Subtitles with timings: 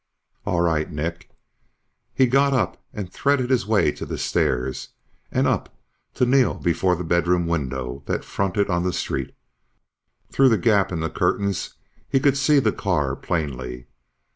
[0.47, 1.29] "All right, Nick."
[2.11, 4.89] He got up and threaded his way to the stairs
[5.31, 5.77] and up
[6.15, 9.35] to kneel before the bedroom window that fronted on the street.
[10.31, 11.75] Through the gap in the curtains,
[12.09, 13.85] he could see the car plainly.